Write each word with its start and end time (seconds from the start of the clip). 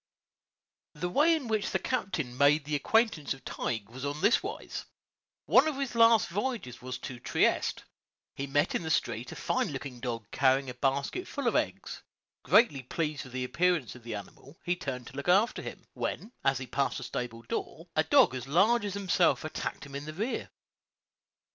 The 0.95 1.09
way 1.11 1.35
in 1.35 1.47
which 1.47 1.69
the 1.69 1.77
captain 1.77 2.35
made 2.35 2.65
the 2.65 2.73
acquaintance 2.73 3.35
of 3.35 3.45
Tige 3.45 3.85
was 3.85 4.03
on 4.03 4.19
this 4.19 4.41
wise: 4.41 4.85
One 5.45 5.67
of 5.67 5.77
his 5.77 5.93
last 5.93 6.27
voyages 6.29 6.81
was 6.81 6.97
to 7.01 7.19
Trieste; 7.19 7.83
he 8.33 8.47
met 8.47 8.73
in 8.73 8.81
the 8.81 8.89
street 8.89 9.31
a 9.31 9.35
fine 9.35 9.69
looking 9.71 9.99
dog 9.99 10.25
carrying 10.31 10.71
a 10.71 10.73
basket 10.73 11.27
full 11.27 11.47
of 11.47 11.55
eggs; 11.55 12.01
greatly 12.41 12.81
pleased 12.81 13.25
with 13.25 13.33
the 13.33 13.43
appearance 13.43 13.93
of 13.93 14.01
the 14.01 14.15
animal, 14.15 14.57
he 14.63 14.75
turned 14.75 15.05
to 15.05 15.15
look 15.15 15.29
after 15.29 15.61
him, 15.61 15.85
when, 15.93 16.31
as 16.43 16.57
he 16.57 16.65
passed 16.65 16.99
a 16.99 17.03
stable 17.03 17.43
door, 17.43 17.87
a 17.95 18.03
dog 18.03 18.33
as 18.33 18.47
large 18.47 18.83
as 18.85 18.95
himself 18.95 19.43
attacked 19.43 19.85
him 19.85 19.93
in 19.93 20.05
the 20.05 20.13
rear. 20.13 20.49